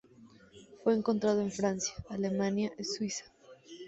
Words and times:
Fue 0.83 0.95
encontrado 0.95 1.41
en 1.41 1.51
Francia, 1.51 1.93
Alemania 2.09 2.71
y 2.79 2.83
Suiza. 2.85 3.25